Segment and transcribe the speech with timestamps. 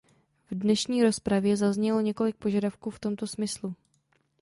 [0.51, 3.75] V dnešní rozpravě zaznělo několik požadavků v tomto smyslu.